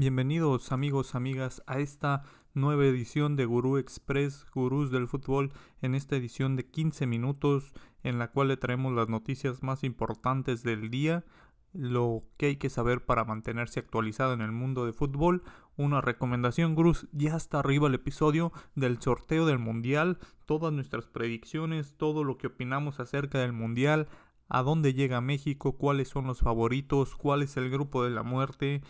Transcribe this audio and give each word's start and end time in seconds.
Bienvenidos 0.00 0.72
amigos, 0.72 1.14
amigas 1.14 1.62
a 1.66 1.78
esta 1.78 2.22
nueva 2.54 2.86
edición 2.86 3.36
de 3.36 3.44
Gurú 3.44 3.76
Express, 3.76 4.46
Gurús 4.54 4.90
del 4.90 5.08
Fútbol, 5.08 5.52
en 5.82 5.94
esta 5.94 6.16
edición 6.16 6.56
de 6.56 6.64
15 6.64 7.06
minutos 7.06 7.74
en 8.02 8.18
la 8.18 8.30
cual 8.30 8.48
le 8.48 8.56
traemos 8.56 8.94
las 8.94 9.10
noticias 9.10 9.62
más 9.62 9.84
importantes 9.84 10.62
del 10.62 10.88
día, 10.88 11.26
lo 11.74 12.22
que 12.38 12.46
hay 12.46 12.56
que 12.56 12.70
saber 12.70 13.04
para 13.04 13.26
mantenerse 13.26 13.78
actualizado 13.78 14.32
en 14.32 14.40
el 14.40 14.52
mundo 14.52 14.86
de 14.86 14.94
fútbol. 14.94 15.42
Una 15.76 16.00
recomendación, 16.00 16.74
Gurús, 16.74 17.06
ya 17.12 17.36
está 17.36 17.58
arriba 17.58 17.86
el 17.86 17.94
episodio 17.94 18.52
del 18.74 19.02
sorteo 19.02 19.44
del 19.44 19.58
Mundial, 19.58 20.16
todas 20.46 20.72
nuestras 20.72 21.08
predicciones, 21.08 21.94
todo 21.98 22.24
lo 22.24 22.38
que 22.38 22.46
opinamos 22.46 23.00
acerca 23.00 23.40
del 23.40 23.52
Mundial, 23.52 24.08
a 24.48 24.62
dónde 24.62 24.94
llega 24.94 25.20
México, 25.20 25.76
cuáles 25.76 26.08
son 26.08 26.26
los 26.26 26.40
favoritos, 26.40 27.16
cuál 27.16 27.42
es 27.42 27.58
el 27.58 27.68
grupo 27.68 28.02
de 28.02 28.10
la 28.10 28.22
muerte, 28.22 28.80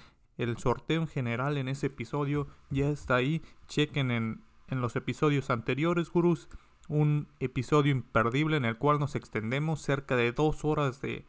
el 0.40 0.56
sorteo 0.56 1.02
en 1.02 1.08
general 1.08 1.58
en 1.58 1.68
ese 1.68 1.88
episodio 1.88 2.46
ya 2.70 2.88
está 2.88 3.16
ahí. 3.16 3.42
Chequen 3.68 4.10
en, 4.10 4.42
los 4.70 4.96
episodios 4.96 5.50
anteriores, 5.50 6.10
gurús. 6.10 6.48
Un 6.88 7.28
episodio 7.40 7.92
imperdible 7.92 8.56
en 8.56 8.64
el 8.64 8.78
cual 8.78 8.98
nos 8.98 9.14
extendemos 9.14 9.82
cerca 9.82 10.16
de 10.16 10.32
dos 10.32 10.64
horas 10.64 11.02
de, 11.02 11.26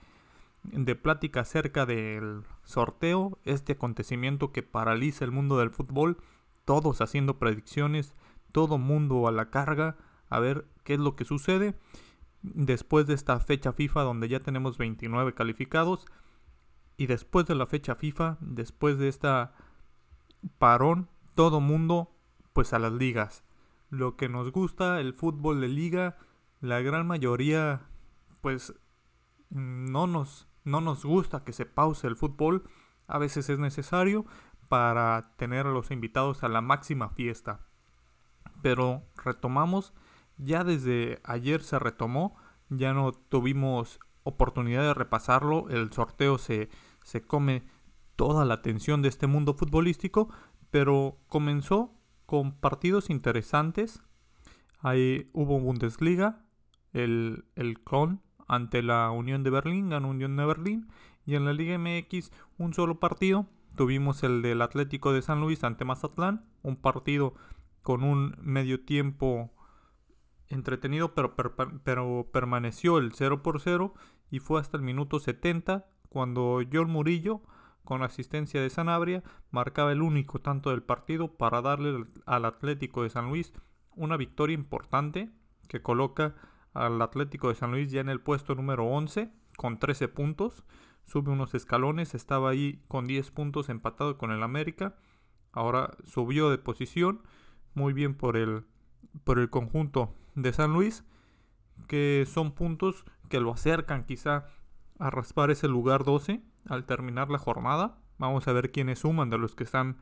de 0.64 0.96
plática 0.96 1.42
acerca 1.42 1.86
del 1.86 2.44
sorteo, 2.64 3.38
este 3.44 3.74
acontecimiento 3.74 4.52
que 4.52 4.64
paraliza 4.64 5.26
el 5.26 5.32
mundo 5.32 5.58
del 5.58 5.72
fútbol, 5.72 6.18
todos 6.66 7.02
haciendo 7.02 7.38
predicciones, 7.38 8.16
todo 8.52 8.78
mundo 8.78 9.28
a 9.28 9.32
la 9.32 9.50
carga, 9.50 9.98
a 10.30 10.40
ver 10.40 10.66
qué 10.84 10.94
es 10.94 11.00
lo 11.00 11.16
que 11.16 11.26
sucede. 11.26 11.76
Después 12.44 13.06
de 13.08 13.14
esta 13.14 13.40
fecha 13.40 13.74
FIFA 13.74 14.04
donde 14.04 14.30
ya 14.30 14.40
tenemos 14.40 14.78
29 14.78 15.34
calificados, 15.34 16.08
y 16.98 17.08
después 17.08 17.48
de 17.48 17.56
la 17.56 17.66
fecha 17.66 17.96
FIFA, 17.96 18.38
después 18.42 18.98
de 18.98 19.08
esta 19.08 19.54
parón, 20.58 21.10
todo 21.36 21.60
mundo 21.60 22.16
pues 22.54 22.74
a 22.74 22.80
las 22.80 22.94
ligas. 22.94 23.44
Lo 23.90 24.16
que 24.16 24.30
nos 24.30 24.52
gusta, 24.52 25.00
el 25.00 25.14
fútbol 25.14 25.62
de 25.62 25.68
liga, 25.68 26.18
la 26.60 26.82
gran 26.82 27.08
mayoría 27.08 27.82
pues 28.42 28.74
no 29.50 30.08
nos, 30.08 30.48
no 30.64 30.82
nos 30.82 31.06
gusta 31.06 31.44
que 31.44 31.54
se 31.54 31.66
pause 31.66 32.08
el 32.08 32.16
fútbol. 32.16 32.64
A 33.08 33.18
veces 33.18 33.50
es 33.50 33.60
necesario 33.60 34.26
para 34.70 35.34
tener 35.36 35.68
a 35.68 35.72
los 35.72 35.92
invitados 35.92 36.44
a 36.44 36.50
la 36.50 36.62
máxima 36.62 37.10
fiesta. 37.10 37.68
Pero 38.62 39.04
retomamos, 39.24 39.94
ya 40.38 40.64
desde 40.64 41.20
ayer 41.24 41.62
se 41.62 41.80
retomó, 41.80 42.38
ya 42.70 42.94
no 42.94 43.12
tuvimos 43.12 44.00
oportunidad 44.24 44.84
de 44.84 44.94
repasarlo, 44.94 45.70
el 45.70 45.92
sorteo 45.92 46.38
se, 46.38 46.70
se 47.04 47.22
come 47.22 47.64
toda 48.16 48.46
la 48.46 48.56
atención 48.56 49.02
de 49.02 49.10
este 49.10 49.28
mundo 49.28 49.54
futbolístico, 49.54 50.30
pero 50.70 51.18
comenzó 51.28 51.94
con 52.26 52.54
partidos 52.54 53.10
interesantes. 53.10 54.02
Ahí 54.80 55.30
hubo 55.34 55.60
Bundesliga, 55.60 56.46
el, 56.94 57.46
el 57.56 57.80
ante 58.48 58.82
la 58.84 59.12
Unión 59.12 59.44
de 59.44 59.50
Berlín, 59.50 59.90
ganó 59.90 60.10
Unión 60.10 60.36
de 60.36 60.46
Berlín, 60.46 60.88
y 61.26 61.36
en 61.36 61.46
la 61.46 61.54
Liga 61.54 61.78
MX 61.78 62.32
un 62.58 62.74
solo 62.74 63.00
partido. 63.00 63.48
Tuvimos 63.76 64.24
el 64.24 64.42
del 64.42 64.62
Atlético 64.62 65.14
de 65.14 65.22
San 65.22 65.40
Luis 65.40 65.64
ante 65.64 65.86
Mazatlán, 65.86 66.46
un 66.62 66.76
partido 66.76 67.34
con 67.82 68.04
un 68.04 68.36
medio 68.42 68.84
tiempo 68.84 69.52
entretenido, 70.52 71.14
pero, 71.14 71.36
pero 71.84 72.30
permaneció 72.32 72.98
el 72.98 73.14
0 73.14 73.42
por 73.44 73.60
0 73.60 73.94
y 74.30 74.40
fue 74.40 74.60
hasta 74.60 74.78
el 74.78 74.84
minuto 74.84 75.20
70 75.20 75.88
cuando 76.10 76.60
John 76.72 76.90
Murillo, 76.90 77.42
con 77.84 78.04
asistencia 78.04 78.62
de 78.62 78.70
Sanabria, 78.70 79.24
marcaba 79.50 79.92
el 79.92 80.02
único 80.02 80.40
tanto 80.40 80.70
del 80.70 80.84
partido 80.84 81.38
para 81.38 81.62
darle 81.62 82.06
al 82.26 82.46
Atlético 82.46 83.04
de 83.04 83.10
San 83.10 83.30
Luis 83.30 83.54
una 83.96 84.18
victoria 84.18 84.54
importante 84.54 85.30
que 85.68 85.82
coloca 85.82 86.36
al 86.74 87.02
Atlético 87.02 87.50
de 87.50 87.56
San 87.56 87.72
Luis 87.72 87.92
ya 87.92 88.02
en 88.02 88.10
el 88.10 88.22
puesto 88.22 88.56
número 88.56 88.86
11 88.86 89.32
con 89.58 89.80
13 89.80 90.08
puntos. 90.08 90.64
Sube 91.04 91.32
unos 91.32 91.54
escalones, 91.54 92.14
estaba 92.14 92.50
ahí 92.50 92.84
con 92.88 93.06
10 93.06 93.32
puntos 93.32 93.70
empatado 93.70 94.18
con 94.18 94.32
el 94.32 94.44
América. 94.44 94.96
Ahora 95.52 95.92
subió 96.06 96.50
de 96.50 96.58
posición, 96.58 97.22
muy 97.74 97.94
bien 97.94 98.16
por 98.16 98.38
el, 98.38 98.64
por 99.24 99.40
el 99.40 99.50
conjunto 99.50 100.14
de 100.36 100.54
San 100.54 100.74
Luis, 100.74 101.04
que 101.88 102.26
son 102.28 102.52
puntos 102.52 103.06
que 103.30 103.40
lo 103.40 103.52
acercan 103.52 104.06
quizá 104.06 104.46
a 105.00 105.10
raspar 105.10 105.52
ese 105.52 105.68
lugar 105.68 106.04
12 106.04 106.42
al 106.68 106.86
terminar 106.86 107.30
la 107.30 107.40
jornada. 107.40 107.98
Vamos 108.18 108.48
a 108.48 108.54
ver 108.54 108.72
quiénes 108.72 109.00
suman 109.00 109.30
de 109.30 109.38
los 109.38 109.56
que 109.56 109.64
están 109.64 109.98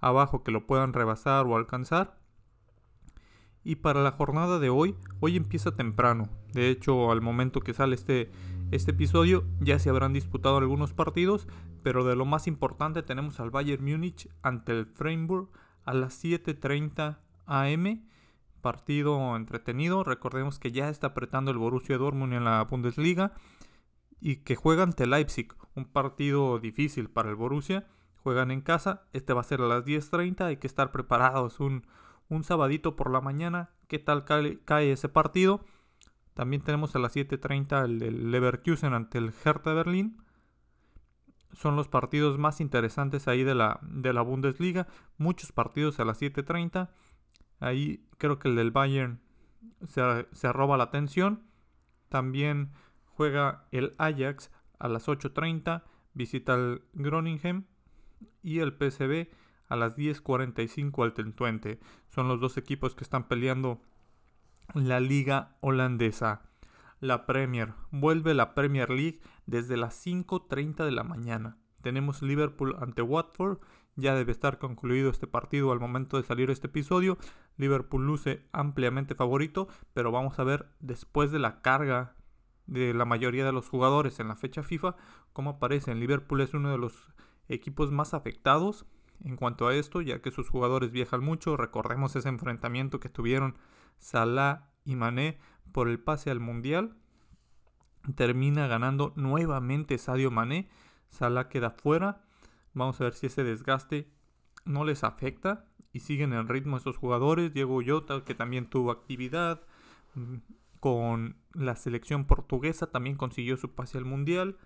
abajo 0.00 0.42
que 0.42 0.52
lo 0.52 0.66
puedan 0.66 0.92
rebasar 0.92 1.46
o 1.46 1.56
alcanzar. 1.56 2.18
Y 3.64 3.76
para 3.76 4.02
la 4.02 4.12
jornada 4.12 4.58
de 4.58 4.68
hoy, 4.68 4.94
hoy 5.20 5.36
empieza 5.36 5.74
temprano. 5.74 6.28
De 6.52 6.68
hecho, 6.68 7.10
al 7.10 7.22
momento 7.22 7.60
que 7.60 7.72
sale 7.72 7.94
este, 7.94 8.30
este 8.70 8.90
episodio, 8.90 9.44
ya 9.60 9.78
se 9.78 9.88
habrán 9.88 10.12
disputado 10.12 10.58
algunos 10.58 10.92
partidos, 10.92 11.48
pero 11.82 12.04
de 12.04 12.14
lo 12.14 12.26
más 12.26 12.46
importante 12.46 13.02
tenemos 13.02 13.40
al 13.40 13.50
Bayern 13.50 13.82
Múnich 13.82 14.28
ante 14.42 14.72
el 14.72 14.86
Freiburg 14.86 15.48
a 15.84 15.94
las 15.94 16.22
7:30 16.22 17.18
am. 17.46 18.06
Partido 18.64 19.36
entretenido. 19.36 20.04
Recordemos 20.04 20.58
que 20.58 20.72
ya 20.72 20.88
está 20.88 21.08
apretando 21.08 21.50
el 21.50 21.58
Borussia 21.58 21.98
Dortmund 21.98 22.32
en 22.32 22.44
la 22.44 22.64
Bundesliga 22.64 23.34
y 24.22 24.36
que 24.36 24.56
juegan 24.56 24.88
ante 24.88 25.06
Leipzig, 25.06 25.52
un 25.74 25.84
partido 25.84 26.58
difícil 26.60 27.10
para 27.10 27.28
el 27.28 27.34
Borussia. 27.34 27.86
Juegan 28.22 28.50
en 28.50 28.62
casa, 28.62 29.02
este 29.12 29.34
va 29.34 29.42
a 29.42 29.44
ser 29.44 29.60
a 29.60 29.66
las 29.66 29.84
10.30, 29.84 30.46
hay 30.46 30.56
que 30.56 30.66
estar 30.66 30.92
preparados 30.92 31.60
un, 31.60 31.86
un 32.30 32.42
sabadito 32.42 32.96
por 32.96 33.10
la 33.10 33.20
mañana. 33.20 33.68
¿Qué 33.86 33.98
tal 33.98 34.24
cae, 34.24 34.92
ese 34.92 35.10
partido? 35.10 35.60
También 36.32 36.62
tenemos 36.62 36.96
a 36.96 37.00
las 37.00 37.14
7.30 37.14 37.84
el 37.84 37.98
del 37.98 38.30
Leverkusen 38.30 38.94
ante 38.94 39.18
el 39.18 39.34
Hertha 39.44 39.74
Berlín. 39.74 40.22
Son 41.52 41.76
los 41.76 41.88
partidos 41.88 42.38
más 42.38 42.62
interesantes 42.62 43.28
ahí 43.28 43.44
de 43.44 43.54
la, 43.54 43.78
de 43.82 44.14
la 44.14 44.22
Bundesliga. 44.22 44.88
Muchos 45.18 45.52
partidos 45.52 46.00
a 46.00 46.06
las 46.06 46.22
7.30. 46.22 46.88
Ahí 47.60 48.06
creo 48.18 48.38
que 48.38 48.48
el 48.48 48.56
del 48.56 48.70
Bayern 48.70 49.20
se, 49.86 50.26
se 50.32 50.52
roba 50.52 50.76
la 50.76 50.84
atención. 50.84 51.42
También 52.08 52.72
juega 53.04 53.66
el 53.70 53.94
Ajax 53.98 54.50
a 54.78 54.88
las 54.88 55.08
8.30, 55.08 55.82
visita 56.14 56.54
el 56.54 56.82
Groningen 56.92 57.66
y 58.42 58.58
el 58.58 58.72
PSV 58.72 59.28
a 59.68 59.76
las 59.76 59.96
10.45 59.96 61.02
al 61.02 61.14
Tentuente. 61.14 61.80
Son 62.08 62.28
los 62.28 62.40
dos 62.40 62.56
equipos 62.56 62.94
que 62.94 63.04
están 63.04 63.28
peleando 63.28 63.80
la 64.74 65.00
liga 65.00 65.56
holandesa. 65.60 66.42
La 67.00 67.26
Premier. 67.26 67.74
Vuelve 67.90 68.34
la 68.34 68.54
Premier 68.54 68.88
League 68.88 69.20
desde 69.46 69.76
las 69.76 70.06
5.30 70.06 70.84
de 70.84 70.92
la 70.92 71.04
mañana. 71.04 71.58
Tenemos 71.82 72.22
Liverpool 72.22 72.76
ante 72.80 73.02
Watford. 73.02 73.58
Ya 73.96 74.14
debe 74.14 74.32
estar 74.32 74.58
concluido 74.58 75.10
este 75.10 75.26
partido 75.26 75.70
al 75.72 75.80
momento 75.80 76.16
de 76.16 76.24
salir 76.24 76.50
este 76.50 76.66
episodio. 76.66 77.16
Liverpool 77.56 78.06
luce 78.06 78.46
ampliamente 78.52 79.14
favorito, 79.14 79.68
pero 79.92 80.10
vamos 80.10 80.38
a 80.38 80.44
ver 80.44 80.68
después 80.80 81.30
de 81.30 81.38
la 81.38 81.62
carga 81.62 82.16
de 82.66 82.94
la 82.94 83.04
mayoría 83.04 83.44
de 83.44 83.52
los 83.52 83.68
jugadores 83.68 84.20
en 84.20 84.28
la 84.28 84.36
fecha 84.36 84.62
FIFA, 84.62 84.96
como 85.32 85.50
aparece 85.50 85.90
en 85.90 86.00
Liverpool 86.00 86.40
es 86.40 86.54
uno 86.54 86.70
de 86.70 86.78
los 86.78 87.12
equipos 87.48 87.92
más 87.92 88.14
afectados 88.14 88.86
en 89.22 89.36
cuanto 89.36 89.68
a 89.68 89.74
esto, 89.74 90.00
ya 90.00 90.20
que 90.20 90.30
sus 90.30 90.48
jugadores 90.48 90.90
viajan 90.90 91.22
mucho. 91.22 91.56
Recordemos 91.56 92.16
ese 92.16 92.28
enfrentamiento 92.28 93.00
que 93.00 93.08
tuvieron 93.08 93.56
Salah 93.98 94.70
y 94.84 94.96
Mané 94.96 95.38
por 95.72 95.88
el 95.88 96.00
pase 96.00 96.30
al 96.30 96.40
Mundial. 96.40 96.96
Termina 98.16 98.66
ganando 98.66 99.12
nuevamente 99.16 99.98
Sadio 99.98 100.30
Mané. 100.30 100.68
Salah 101.08 101.48
queda 101.48 101.70
fuera. 101.70 102.24
Vamos 102.74 103.00
a 103.00 103.04
ver 103.04 103.14
si 103.14 103.26
ese 103.26 103.44
desgaste 103.44 104.10
no 104.64 104.84
les 104.84 105.04
afecta 105.04 105.66
y 105.92 106.00
siguen 106.00 106.32
en 106.32 106.48
ritmo 106.48 106.76
esos 106.76 106.96
jugadores. 106.96 107.54
Diego 107.54 107.80
Yota, 107.82 108.24
que 108.24 108.34
también 108.34 108.68
tuvo 108.68 108.90
actividad 108.90 109.62
con 110.80 111.36
la 111.52 111.76
selección 111.76 112.26
portuguesa, 112.26 112.90
también 112.90 113.16
consiguió 113.16 113.56
su 113.56 113.74
pase 113.74 113.98
al 113.98 114.04
Mundial. 114.04 114.58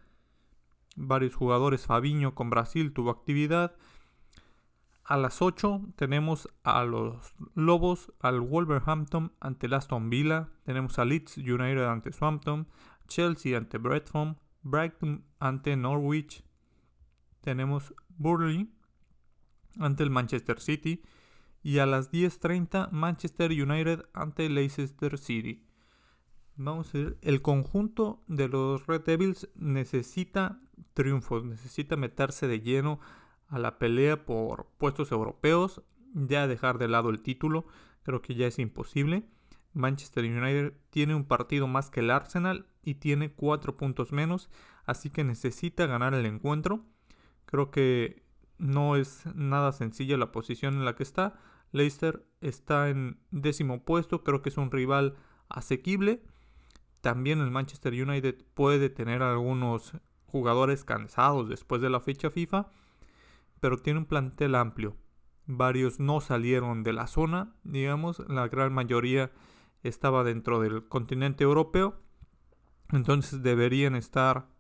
Varios 0.97 1.35
jugadores, 1.35 1.87
Fabiño 1.87 2.35
con 2.35 2.51
Brasil 2.51 2.93
tuvo 2.93 3.11
actividad. 3.11 3.77
A 5.05 5.17
las 5.17 5.41
8 5.41 5.81
tenemos 5.97 6.49
a 6.65 6.85
los 6.85 7.35
Lobos, 7.55 8.13
al 8.21 8.41
Wolverhampton 8.41 9.33
ante 9.41 9.67
el 9.67 9.75
Aston 9.75 10.11
Villa. 10.11 10.51
Tenemos 10.65 10.99
a 10.99 11.05
Leeds 11.05 11.39
United 11.39 11.85
ante 11.85 12.13
Swampton, 12.13 12.69
Chelsea 13.07 13.57
ante 13.57 13.79
Bradford, 13.79 14.37
Brighton 14.63 15.25
ante 15.39 15.77
Norwich. 15.77 16.45
Tenemos 17.41 17.95
Burnley 18.17 18.71
ante 19.79 20.03
el 20.03 20.11
Manchester 20.11 20.61
City. 20.61 21.03
Y 21.63 21.79
a 21.79 21.87
las 21.87 22.13
10.30 22.13 22.91
Manchester 22.93 23.51
United 23.51 24.07
ante 24.15 24.49
Leicester 24.49 25.19
City. 25.19 25.65
Vamos 26.57 26.93
a 26.95 26.99
ver, 26.99 27.19
el 27.23 27.41
conjunto 27.41 28.25
de 28.27 28.49
los 28.49 28.87
Red 28.87 29.03
Devils 29.03 29.49
necesita 29.55 30.61
triunfos, 30.95 31.45
necesita 31.45 31.97
meterse 31.97 32.49
de 32.49 32.61
lleno 32.61 32.99
a 33.49 33.59
la 33.59 33.79
pelea 33.79 34.25
por 34.25 34.67
puestos 34.77 35.13
europeos, 35.13 35.83
ya 36.15 36.47
dejar 36.47 36.79
de 36.79 36.89
lado 36.89 37.11
el 37.11 37.23
título, 37.23 37.67
creo 38.03 38.23
que 38.23 38.35
ya 38.35 38.47
es 38.47 38.59
imposible. 38.59 39.29
Manchester 39.73 40.25
United 40.25 40.73
tiene 40.91 41.15
un 41.15 41.25
partido 41.25 41.67
más 41.69 41.91
que 41.91 42.01
el 42.01 42.11
Arsenal 42.11 42.67
y 42.83 42.95
tiene 42.95 43.33
cuatro 43.33 43.77
puntos 43.77 44.13
menos, 44.13 44.51
así 44.85 45.11
que 45.11 45.25
necesita 45.25 45.87
ganar 45.87 46.15
el 46.15 46.27
encuentro. 46.27 46.85
Creo 47.49 47.71
que 47.71 48.23
no 48.59 48.97
es 48.97 49.25
nada 49.35 49.73
sencilla 49.73 50.19
la 50.19 50.33
posición 50.33 50.75
en 50.75 50.85
la 50.85 50.95
que 50.95 51.03
está. 51.03 51.41
Leicester 51.73 52.27
está 52.43 52.91
en 52.91 53.21
décimo 53.31 53.87
puesto, 53.87 54.23
creo 54.23 54.43
que 54.43 54.51
es 54.51 54.59
un 54.59 54.71
rival 54.71 55.17
asequible. 55.49 56.23
También 57.01 57.41
el 57.41 57.51
Manchester 57.51 57.95
United 57.95 58.45
puede 58.53 58.91
tener 58.91 59.23
algunos 59.23 59.95
jugadores 60.27 60.85
cansados 60.85 61.49
después 61.49 61.81
de 61.81 61.89
la 61.89 62.01
fecha 62.01 62.29
FIFA, 62.29 62.69
pero 63.61 63.79
tiene 63.79 64.01
un 64.01 64.05
plantel 64.05 64.55
amplio. 64.55 64.99
Varios 65.47 66.01
no 66.01 66.21
salieron 66.21 66.83
de 66.83 66.93
la 66.93 67.07
zona, 67.07 67.55
digamos, 67.65 68.23
la 68.29 68.47
gran 68.49 68.75
mayoría 68.75 69.33
estaba 69.83 70.23
dentro 70.23 70.61
del 70.61 70.87
continente 70.87 71.45
europeo, 71.45 71.99
entonces 72.93 73.43
deberían 73.43 73.95
estar 73.95 74.51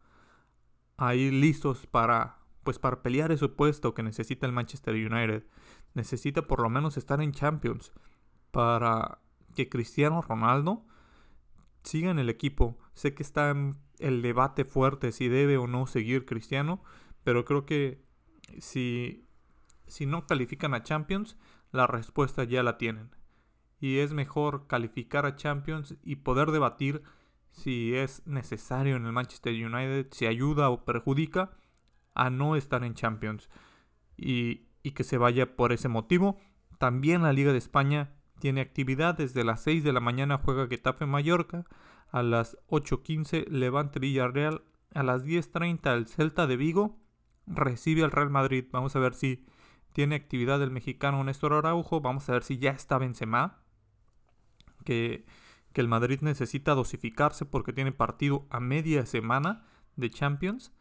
ahí 0.96 1.30
listos 1.30 1.86
para 1.86 2.37
pues 2.68 2.78
para 2.78 3.00
pelear 3.00 3.32
ese 3.32 3.48
puesto 3.48 3.94
que 3.94 4.02
necesita 4.02 4.44
el 4.44 4.52
Manchester 4.52 4.94
United. 4.94 5.42
Necesita 5.94 6.42
por 6.42 6.60
lo 6.60 6.68
menos 6.68 6.98
estar 6.98 7.22
en 7.22 7.32
Champions 7.32 7.94
para 8.50 9.22
que 9.54 9.70
Cristiano 9.70 10.20
Ronaldo 10.20 10.84
siga 11.82 12.10
en 12.10 12.18
el 12.18 12.28
equipo. 12.28 12.78
Sé 12.92 13.14
que 13.14 13.22
está 13.22 13.48
en 13.48 13.78
el 14.00 14.20
debate 14.20 14.66
fuerte 14.66 15.12
si 15.12 15.28
debe 15.28 15.56
o 15.56 15.66
no 15.66 15.86
seguir 15.86 16.26
Cristiano, 16.26 16.82
pero 17.24 17.46
creo 17.46 17.64
que 17.64 18.04
si, 18.58 19.26
si 19.86 20.04
no 20.04 20.26
califican 20.26 20.74
a 20.74 20.82
Champions, 20.82 21.38
la 21.72 21.86
respuesta 21.86 22.44
ya 22.44 22.62
la 22.62 22.76
tienen. 22.76 23.16
Y 23.80 24.00
es 24.00 24.12
mejor 24.12 24.66
calificar 24.66 25.24
a 25.24 25.36
Champions 25.36 25.96
y 26.02 26.16
poder 26.16 26.50
debatir 26.50 27.02
si 27.50 27.94
es 27.94 28.26
necesario 28.26 28.96
en 28.96 29.06
el 29.06 29.12
Manchester 29.12 29.54
United, 29.54 30.08
si 30.10 30.26
ayuda 30.26 30.68
o 30.68 30.84
perjudica 30.84 31.57
a 32.18 32.28
no 32.30 32.56
estar 32.56 32.84
en 32.84 32.94
Champions. 32.94 33.48
Y, 34.16 34.66
y 34.82 34.90
que 34.90 35.04
se 35.04 35.16
vaya 35.16 35.56
por 35.56 35.72
ese 35.72 35.88
motivo. 35.88 36.38
También 36.78 37.22
la 37.22 37.32
Liga 37.32 37.52
de 37.52 37.58
España 37.58 38.10
tiene 38.38 38.60
actividad 38.60 39.16
desde 39.16 39.44
las 39.44 39.62
6 39.62 39.84
de 39.84 39.92
la 39.92 40.00
mañana 40.00 40.38
juega 40.38 40.68
Getafe 40.68 41.06
Mallorca, 41.06 41.64
a 42.10 42.22
las 42.22 42.56
8.15 42.68 43.48
Levante 43.48 43.98
Villarreal, 43.98 44.62
a 44.94 45.02
las 45.02 45.24
10.30 45.24 45.92
el 45.94 46.06
Celta 46.06 46.46
de 46.46 46.56
Vigo 46.56 46.98
recibe 47.46 48.04
al 48.04 48.10
Real 48.10 48.30
Madrid. 48.30 48.64
Vamos 48.70 48.94
a 48.96 49.00
ver 49.00 49.14
si 49.14 49.44
tiene 49.92 50.14
actividad 50.14 50.62
el 50.62 50.70
mexicano 50.70 51.22
Néstor 51.24 51.52
Araujo, 51.54 52.00
vamos 52.00 52.28
a 52.28 52.32
ver 52.32 52.44
si 52.44 52.58
ya 52.58 52.70
está 52.70 52.98
Benzema, 52.98 53.58
que, 54.84 55.24
que 55.72 55.80
el 55.80 55.88
Madrid 55.88 56.20
necesita 56.20 56.74
dosificarse 56.74 57.44
porque 57.44 57.72
tiene 57.72 57.92
partido 57.92 58.46
a 58.50 58.60
media 58.60 59.04
semana 59.06 59.66
de 59.96 60.10
Champions, 60.10 60.72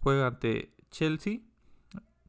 juega 0.00 0.26
ante 0.26 0.73
Chelsea. 0.94 1.40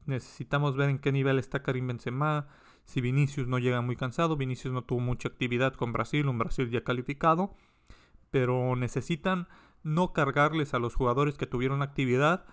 Necesitamos 0.06 0.76
ver 0.76 0.90
en 0.90 0.98
qué 0.98 1.12
nivel 1.12 1.38
está 1.38 1.62
Karim 1.62 1.86
Benzema, 1.86 2.48
si 2.84 3.00
Vinicius 3.00 3.48
no 3.48 3.58
llega 3.58 3.80
muy 3.80 3.96
cansado, 3.96 4.36
Vinicius 4.36 4.72
no 4.72 4.84
tuvo 4.84 5.00
mucha 5.00 5.28
actividad 5.28 5.74
con 5.74 5.92
Brasil, 5.92 6.28
un 6.28 6.38
Brasil 6.38 6.70
ya 6.70 6.84
calificado, 6.84 7.54
pero 8.30 8.76
necesitan 8.76 9.48
no 9.82 10.12
cargarles 10.12 10.72
a 10.74 10.78
los 10.78 10.94
jugadores 10.94 11.36
que 11.36 11.46
tuvieron 11.46 11.82
actividad, 11.82 12.44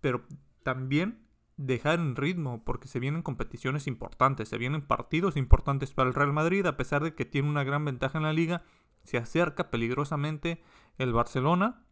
pero 0.00 0.24
también 0.64 1.26
dejar 1.56 2.00
en 2.00 2.16
ritmo, 2.16 2.64
porque 2.64 2.88
se 2.88 2.98
vienen 2.98 3.22
competiciones 3.22 3.86
importantes, 3.86 4.48
se 4.48 4.58
vienen 4.58 4.82
partidos 4.82 5.36
importantes 5.36 5.92
para 5.92 6.08
el 6.08 6.14
Real 6.14 6.32
Madrid, 6.32 6.66
a 6.66 6.76
pesar 6.76 7.04
de 7.04 7.14
que 7.14 7.24
tiene 7.24 7.48
una 7.48 7.62
gran 7.62 7.84
ventaja 7.84 8.18
en 8.18 8.24
la 8.24 8.32
liga, 8.32 8.64
se 9.04 9.16
acerca 9.16 9.70
peligrosamente 9.70 10.60
el 10.98 11.12
Barcelona 11.12 11.84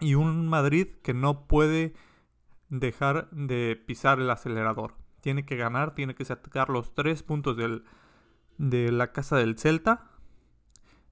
y 0.00 0.16
un 0.16 0.48
Madrid 0.48 0.88
que 1.02 1.14
no 1.14 1.46
puede 1.46 1.94
dejar 2.80 3.30
de 3.30 3.76
pisar 3.86 4.20
el 4.20 4.30
acelerador 4.30 4.94
tiene 5.24 5.46
que 5.46 5.56
ganar, 5.56 5.94
tiene 5.94 6.14
que 6.14 6.26
sacar 6.26 6.68
los 6.68 6.94
tres 6.94 7.22
puntos 7.22 7.56
del, 7.56 7.84
de 8.58 8.92
la 8.92 9.12
casa 9.12 9.38
del 9.38 9.56
Celta. 9.56 10.10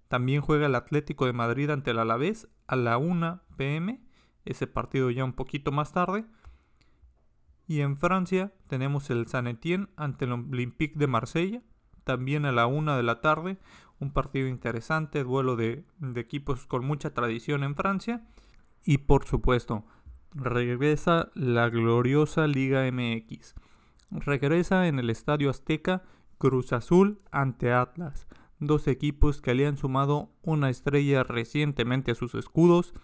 También 0.09 0.43
juega 0.43 0.67
el 0.67 0.75
Atlético 0.75 1.25
de 1.25 1.33
Madrid 1.33 1.71
ante 1.71 1.93
el 1.93 1.99
Alavés 1.99 2.47
a 2.67 2.77
la 2.77 2.99
1 2.99 3.41
pm, 3.57 4.03
ese 4.45 4.67
partido 4.67 5.11
ya 5.11 5.25
un 5.25 5.33
poquito 5.33 5.73
más 5.73 5.93
tarde. 5.93 6.27
Y 7.67 7.81
en 7.81 7.97
Francia 7.97 8.53
tenemos 8.67 9.09
el 9.09 9.29
Saint 9.29 9.49
Etienne 9.49 9.89
ante 9.97 10.27
el 10.27 10.33
Olympique 10.33 10.99
de 10.99 11.07
Marsella, 11.07 11.63
también 12.05 12.45
a 12.45 12.53
la 12.53 12.67
1 12.67 12.95
de 12.95 13.03
la 13.03 13.23
tarde, 13.23 13.57
un 13.99 14.13
partido 14.13 14.47
interesante, 14.47 15.25
duelo 15.25 15.57
de, 15.57 15.87
de 16.01 16.21
equipos 16.21 16.67
con 16.67 16.85
mucha 16.85 17.15
tradición 17.15 17.65
en 17.65 17.77
Francia. 17.77 18.27
Y 18.85 18.99
por 18.99 19.25
supuesto, 19.25 19.87
regresa 20.35 21.31
la 21.35 21.69
gloriosa 21.69 22.47
Liga 22.47 22.91
MX 22.91 23.55
regresa 24.21 24.89
en 24.89 24.99
el 24.99 25.11
Estadio 25.11 25.51
Azteca 25.51 26.03
Cruz 26.39 26.73
Azul 26.73 27.21
ante 27.31 27.73
Atlas, 27.73 28.27
dos 28.59 28.87
equipos 28.89 29.41
que 29.41 29.55
le 29.55 29.67
han 29.67 29.77
sumado 29.77 30.31
una 30.43 30.71
estrella 30.71 31.23
recientemente 31.23 32.13
a 32.13 32.15
sus 32.15 32.35
escudos, 32.35 32.95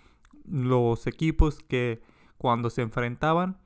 los 0.45 1.07
equipos 1.07 1.61
que 1.61 2.03
cuando 2.37 2.71
se 2.71 2.83
enfrentaban 2.83 3.59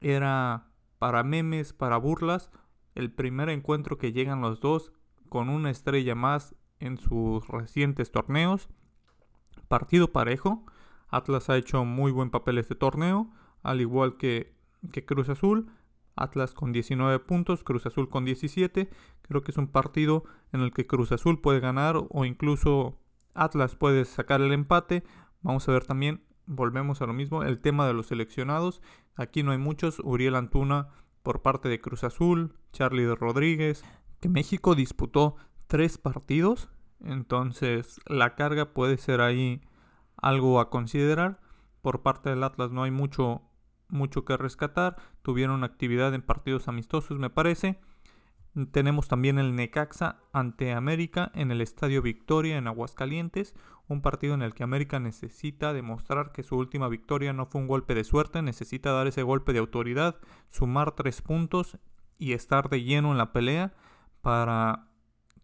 era 0.00 0.68
para 0.98 1.22
memes, 1.22 1.72
para 1.72 1.96
burlas, 1.96 2.50
el 2.94 3.10
primer 3.12 3.48
encuentro 3.50 3.98
que 3.98 4.12
llegan 4.12 4.40
los 4.40 4.60
dos 4.60 4.92
con 5.28 5.48
una 5.48 5.70
estrella 5.70 6.14
más 6.14 6.54
en 6.78 6.98
sus 6.98 7.46
recientes 7.48 8.10
torneos. 8.10 8.68
Partido 9.68 10.12
parejo. 10.12 10.64
Atlas 11.08 11.50
ha 11.50 11.56
hecho 11.56 11.84
muy 11.84 12.12
buen 12.12 12.30
papel 12.30 12.58
este 12.58 12.74
torneo, 12.74 13.30
al 13.62 13.80
igual 13.80 14.16
que, 14.16 14.54
que 14.92 15.04
Cruz 15.04 15.28
Azul. 15.28 15.70
Atlas 16.16 16.54
con 16.54 16.72
19 16.72 17.18
puntos, 17.20 17.62
Cruz 17.62 17.84
Azul 17.84 18.08
con 18.08 18.24
17. 18.24 18.88
Creo 19.22 19.42
que 19.42 19.50
es 19.50 19.58
un 19.58 19.68
partido 19.68 20.24
en 20.52 20.62
el 20.62 20.72
que 20.72 20.86
Cruz 20.86 21.12
Azul 21.12 21.40
puede 21.40 21.60
ganar 21.60 21.96
o 22.08 22.24
incluso 22.24 22.98
Atlas 23.34 23.76
puede 23.76 24.04
sacar 24.04 24.40
el 24.40 24.52
empate. 24.52 25.04
Vamos 25.42 25.68
a 25.68 25.72
ver 25.72 25.84
también, 25.84 26.22
volvemos 26.46 27.02
a 27.02 27.06
lo 27.06 27.12
mismo, 27.12 27.42
el 27.42 27.60
tema 27.60 27.86
de 27.86 27.92
los 27.92 28.06
seleccionados. 28.06 28.80
Aquí 29.14 29.42
no 29.42 29.52
hay 29.52 29.58
muchos. 29.58 30.00
Uriel 30.02 30.36
Antuna 30.36 30.88
por 31.22 31.42
parte 31.42 31.68
de 31.68 31.80
Cruz 31.80 32.04
Azul, 32.04 32.54
Charlie 32.72 33.14
Rodríguez, 33.14 33.84
que 34.20 34.28
México 34.28 34.74
disputó 34.74 35.36
tres 35.66 35.98
partidos. 35.98 36.70
Entonces 37.04 38.00
la 38.06 38.34
carga 38.36 38.72
puede 38.72 38.96
ser 38.96 39.20
ahí 39.20 39.60
algo 40.16 40.60
a 40.60 40.70
considerar. 40.70 41.40
Por 41.82 42.02
parte 42.02 42.30
del 42.30 42.42
Atlas 42.42 42.70
no 42.70 42.82
hay 42.82 42.90
mucho 42.90 43.42
mucho 43.88 44.24
que 44.24 44.36
rescatar. 44.36 44.96
Tuvieron 45.22 45.64
actividad 45.64 46.14
en 46.14 46.22
partidos 46.22 46.68
amistosos, 46.68 47.18
me 47.18 47.30
parece. 47.30 47.78
Tenemos 48.72 49.06
también 49.06 49.38
el 49.38 49.54
Necaxa 49.54 50.16
ante 50.32 50.72
América 50.72 51.30
en 51.34 51.50
el 51.50 51.60
Estadio 51.60 52.00
Victoria 52.00 52.56
en 52.56 52.66
Aguascalientes, 52.66 53.54
un 53.86 54.00
partido 54.00 54.32
en 54.32 54.40
el 54.40 54.54
que 54.54 54.62
América 54.62 54.98
necesita 54.98 55.74
demostrar 55.74 56.32
que 56.32 56.42
su 56.42 56.56
última 56.56 56.88
victoria 56.88 57.34
no 57.34 57.46
fue 57.46 57.60
un 57.60 57.68
golpe 57.68 57.94
de 57.94 58.02
suerte, 58.02 58.40
necesita 58.40 58.92
dar 58.92 59.06
ese 59.06 59.22
golpe 59.22 59.52
de 59.52 59.58
autoridad, 59.58 60.16
sumar 60.48 60.92
tres 60.92 61.20
puntos 61.20 61.76
y 62.18 62.32
estar 62.32 62.70
de 62.70 62.82
lleno 62.82 63.12
en 63.12 63.18
la 63.18 63.32
pelea 63.32 63.74
para 64.22 64.88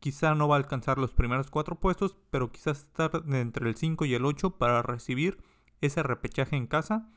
quizá 0.03 0.35
no 0.35 0.49
va 0.49 0.57
a 0.57 0.59
alcanzar 0.59 0.99
los 0.99 1.15
primeros 1.15 1.51
cuatro 1.51 1.81
puestos, 1.81 2.19
pero 2.31 2.53
quizás 2.53 2.83
estar 2.83 3.11
entre 3.31 3.71
el 3.71 3.77
5 3.77 4.05
y 4.05 4.15
el 4.15 4.27
8 4.27 4.59
para 4.59 4.83
recibir 4.83 5.43
ese 5.81 6.03
repechaje 6.03 6.57
en 6.57 6.67
casa 6.67 7.09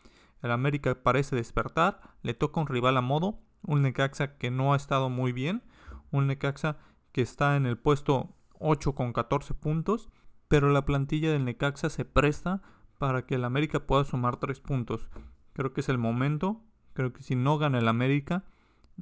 el 0.46 0.52
América 0.52 0.96
parece 1.02 1.36
despertar, 1.36 2.00
le 2.22 2.36
toca 2.36 2.62
un 2.62 2.68
rival 2.68 2.98
a 2.98 3.02
modo, 3.02 3.40
un 3.64 3.82
Necaxa 3.82 4.38
que 4.38 4.52
no 4.52 4.74
ha 4.74 4.76
estado 4.76 5.10
muy 5.10 5.32
bien, 5.32 5.64
un 6.12 6.28
Necaxa 6.28 6.78
que 7.12 7.22
está 7.22 7.56
en 7.56 7.66
el 7.66 7.78
puesto 7.78 8.36
8 8.60 8.94
con 8.94 9.12
14 9.12 9.56
puntos, 9.56 10.10
pero 10.48 10.70
la 10.70 10.86
plantilla 10.86 11.32
del 11.32 11.46
Necaxa 11.46 11.90
se 11.90 12.06
presta 12.06 12.62
para 13.00 13.26
que 13.26 13.36
el 13.36 13.44
América 13.44 13.88
pueda 13.88 14.04
sumar 14.04 14.38
3 14.38 14.60
puntos. 14.60 15.10
Creo 15.54 15.74
que 15.74 15.82
es 15.82 15.90
el 15.90 15.98
momento, 15.98 16.62
creo 16.94 17.12
que 17.12 17.24
si 17.24 17.36
no 17.36 17.58
gana 17.58 17.80
el 17.80 17.88
América 17.88 18.44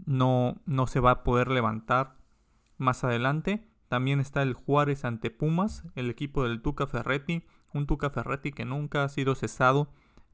no, 0.05 0.61
no 0.65 0.87
se 0.87 1.01
va 1.01 1.11
a 1.11 1.23
poder 1.23 1.49
levantar 1.49 2.15
más 2.77 3.03
adelante. 3.03 3.67
También 3.87 4.19
está 4.19 4.41
el 4.41 4.53
Juárez 4.53 5.05
ante 5.05 5.29
Pumas, 5.29 5.83
el 5.95 6.09
equipo 6.09 6.43
del 6.43 6.61
Tuca 6.61 6.87
Ferretti, 6.87 7.45
un 7.73 7.85
Tuca 7.87 8.09
Ferretti 8.09 8.51
que 8.51 8.65
nunca 8.65 9.03
ha 9.03 9.09
sido 9.09 9.35
cesado 9.35 9.89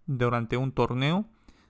durante 0.05 0.57
un 0.57 0.71
torneo. 0.71 1.25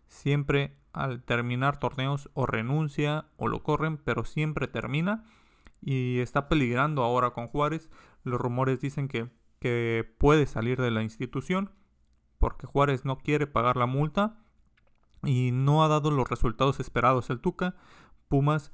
Siempre 0.07 0.77
al 0.91 1.23
terminar 1.23 1.79
torneos 1.79 2.29
o 2.33 2.45
renuncia 2.45 3.25
o 3.37 3.47
lo 3.47 3.63
corren, 3.63 3.97
pero 3.97 4.25
siempre 4.25 4.67
termina. 4.67 5.23
Y 5.81 6.19
está 6.19 6.49
peligrando 6.49 7.03
ahora 7.03 7.31
con 7.31 7.47
Juárez. 7.47 7.89
Los 8.23 8.39
rumores 8.39 8.81
dicen 8.81 9.07
que, 9.07 9.29
que 9.59 10.13
puede 10.17 10.45
salir 10.45 10.81
de 10.81 10.91
la 10.91 11.03
institución 11.03 11.71
porque 12.39 12.65
Juárez 12.65 13.05
no 13.05 13.19
quiere 13.19 13.45
pagar 13.45 13.77
la 13.77 13.85
multa. 13.85 14.37
y 15.21 15.51
no 15.51 15.83
ha 15.83 15.89
dado 15.89 16.11
los 16.11 16.29
resultados 16.29 16.79
esperados 16.79 17.29
el 17.29 17.41
Tuca. 17.41 17.75
Pumas 18.29 18.71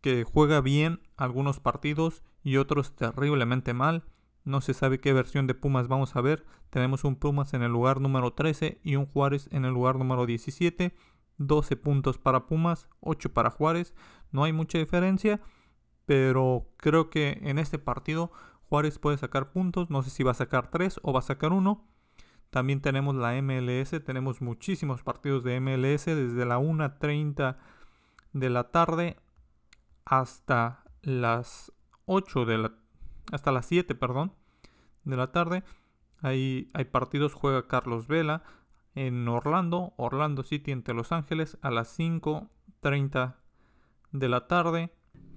que 0.00 0.24
juega 0.24 0.60
bien 0.60 1.00
algunos 1.16 1.60
partidos 1.60 2.22
y 2.42 2.56
otros 2.56 2.94
terriblemente 2.94 3.74
mal. 3.74 4.04
No 4.44 4.60
se 4.60 4.74
sabe 4.74 5.00
qué 5.00 5.12
versión 5.12 5.46
de 5.46 5.54
Pumas 5.54 5.88
vamos 5.88 6.16
a 6.16 6.20
ver. 6.20 6.46
Tenemos 6.70 7.04
un 7.04 7.16
Pumas 7.16 7.54
en 7.54 7.62
el 7.62 7.72
lugar 7.72 8.00
número 8.00 8.32
13 8.32 8.80
y 8.82 8.96
un 8.96 9.06
Juárez 9.06 9.48
en 9.52 9.64
el 9.64 9.72
lugar 9.72 9.96
número 9.96 10.26
17. 10.26 10.94
12 11.38 11.76
puntos 11.76 12.18
para 12.18 12.46
Pumas, 12.46 12.88
8 13.00 13.32
para 13.32 13.50
Juárez. 13.50 13.94
No 14.32 14.44
hay 14.44 14.52
mucha 14.52 14.78
diferencia, 14.78 15.40
pero 16.06 16.68
creo 16.76 17.10
que 17.10 17.38
en 17.42 17.58
este 17.58 17.78
partido 17.78 18.32
Juárez 18.68 18.98
puede 18.98 19.18
sacar 19.18 19.50
puntos. 19.50 19.90
No 19.90 20.02
sé 20.02 20.10
si 20.10 20.22
va 20.22 20.32
a 20.32 20.34
sacar 20.34 20.70
3 20.70 21.00
o 21.02 21.12
va 21.12 21.20
a 21.20 21.22
sacar 21.22 21.52
1. 21.52 21.84
También 22.50 22.80
tenemos 22.80 23.14
la 23.14 23.40
MLS, 23.42 23.90
tenemos 24.04 24.40
muchísimos 24.40 25.02
partidos 25.02 25.44
de 25.44 25.60
MLS 25.60 26.06
desde 26.06 26.46
la 26.46 26.58
1.30 26.58 27.56
de 28.32 28.50
la 28.50 28.70
tarde 28.70 29.16
hasta 30.08 30.84
las 31.02 31.72
8 32.06 32.44
de 32.44 32.58
la 32.58 32.72
hasta 33.30 33.52
las 33.52 33.66
7, 33.66 33.94
perdón, 33.94 34.32
de 35.04 35.16
la 35.16 35.32
tarde. 35.32 35.62
Hay, 36.22 36.70
hay 36.72 36.86
partidos, 36.86 37.34
juega 37.34 37.68
Carlos 37.68 38.08
Vela 38.08 38.42
en 38.94 39.28
Orlando, 39.28 39.92
Orlando 39.98 40.42
City 40.42 40.72
entre 40.72 40.94
Los 40.94 41.12
Ángeles 41.12 41.58
a 41.60 41.70
las 41.70 41.98
5.30 41.98 43.36
de 44.12 44.28
la 44.30 44.46
tarde. 44.46 44.90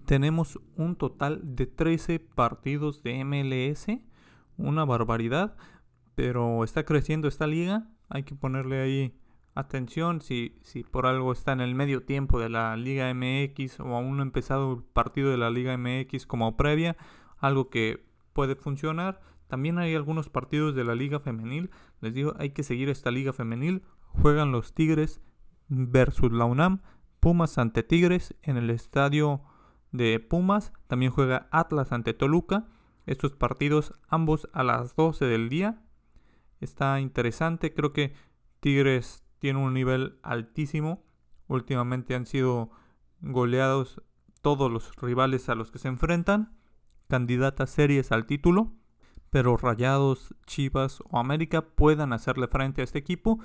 Tenemos 0.06 0.58
un 0.78 0.96
total 0.96 1.42
de 1.56 1.68
13 1.68 2.20
partidos 2.20 3.04
de 3.04 3.24
MLS, 3.26 3.88
una 4.58 4.86
barbaridad 4.86 5.58
pero 6.16 6.64
está 6.64 6.84
creciendo 6.86 7.28
esta 7.28 7.48
liga. 7.48 7.88
Hay 8.10 8.24
que 8.24 8.36
ponerle 8.36 8.82
ahí 8.82 9.20
atención 9.54 10.22
si, 10.22 10.58
si 10.62 10.84
por 10.84 11.06
algo 11.06 11.32
está 11.32 11.52
en 11.52 11.62
el 11.62 11.76
medio 11.76 12.04
tiempo 12.04 12.40
de 12.40 12.50
la 12.50 12.76
Liga 12.78 13.14
MX 13.14 13.80
o 13.80 13.96
aún 13.96 14.18
no 14.18 14.24
ha 14.24 14.26
empezado 14.26 14.74
el 14.74 14.84
partido 14.84 15.30
de 15.30 15.38
la 15.38 15.50
Liga 15.50 15.78
MX 15.78 16.26
como 16.26 16.56
previa, 16.58 16.98
algo 17.38 17.70
que 17.70 18.06
puede 18.34 18.56
funcionar. 18.56 19.22
También 19.48 19.78
hay 19.80 19.96
algunos 19.96 20.30
partidos 20.30 20.76
de 20.76 20.86
la 20.86 20.96
Liga 20.96 21.20
Femenil. 21.20 21.72
Les 22.00 22.14
digo, 22.14 22.34
hay 22.40 22.52
que 22.52 22.64
seguir 22.64 22.90
esta 22.90 23.12
Liga 23.12 23.34
Femenil. 23.34 23.84
Juegan 24.22 24.52
los 24.52 24.74
Tigres 24.74 25.22
versus 25.68 26.32
la 26.32 26.46
UNAM. 26.46 26.82
Pumas 27.20 27.58
ante 27.58 27.84
Tigres 27.84 28.36
en 28.44 28.58
el 28.58 28.70
estadio 28.70 29.42
de 29.92 30.20
Pumas. 30.20 30.72
También 30.88 31.12
juega 31.12 31.50
Atlas 31.52 31.92
ante 31.92 32.14
Toluca. 32.14 32.68
Estos 33.06 33.34
partidos 33.34 33.94
ambos 34.08 34.48
a 34.54 34.64
las 34.64 34.96
12 34.96 35.26
del 35.26 35.50
día 35.50 35.82
está 36.62 37.02
interesante. 37.02 37.74
Creo 37.74 37.92
que 37.92 38.14
Tigres 38.62 39.24
tiene 39.42 39.60
un 39.60 39.74
nivel 39.74 40.20
altísimo. 40.22 41.04
Últimamente 41.48 42.14
han 42.14 42.28
sido 42.28 42.70
goleados 43.22 44.00
todos 44.44 44.72
los 44.72 44.96
rivales 44.98 45.50
a 45.50 45.56
los 45.56 45.72
que 45.72 45.80
se 45.80 45.88
enfrentan. 45.88 46.56
Candidatas 47.10 47.72
series 47.72 48.12
al 48.12 48.28
título. 48.28 48.72
Pero 49.32 49.58
Rayados, 49.58 50.36
Chivas 50.46 51.02
o 51.10 51.18
América 51.18 51.64
puedan 51.74 52.14
hacerle 52.14 52.48
frente 52.48 52.82
a 52.82 52.84
este 52.84 53.00
equipo. 53.00 53.40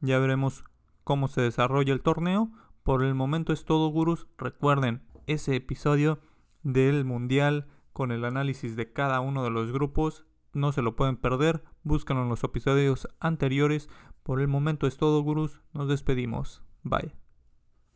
Ya 0.00 0.18
veremos 0.18 0.64
cómo 1.04 1.28
se 1.28 1.42
desarrolla 1.42 1.92
el 1.92 2.00
torneo. 2.00 2.50
Por 2.82 3.04
el 3.04 3.14
momento 3.14 3.52
es 3.52 3.66
todo, 3.66 3.88
gurús. 3.88 4.26
Recuerden 4.38 5.02
ese 5.26 5.56
episodio 5.56 6.20
del 6.62 7.04
Mundial 7.04 7.68
con 7.92 8.12
el 8.12 8.24
análisis 8.24 8.76
de 8.76 8.94
cada 8.94 9.20
uno 9.20 9.44
de 9.44 9.50
los 9.50 9.72
grupos 9.72 10.24
no 10.54 10.72
se 10.72 10.82
lo 10.82 10.96
pueden 10.96 11.16
perder. 11.16 11.64
Búscanlo 11.82 12.22
en 12.22 12.28
los 12.28 12.44
episodios 12.44 13.08
anteriores. 13.20 13.88
Por 14.22 14.40
el 14.40 14.48
momento 14.48 14.86
es 14.86 14.96
todo, 14.96 15.22
gurús. 15.22 15.60
Nos 15.72 15.88
despedimos. 15.88 16.62
Bye. 16.82 17.23